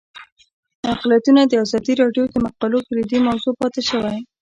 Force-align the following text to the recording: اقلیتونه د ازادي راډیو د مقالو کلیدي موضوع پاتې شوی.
اقلیتونه 0.93 1.41
د 1.45 1.53
ازادي 1.63 1.93
راډیو 2.01 2.25
د 2.29 2.35
مقالو 2.45 2.79
کلیدي 2.87 3.19
موضوع 3.27 3.53
پاتې 3.61 3.81
شوی. 3.89 4.17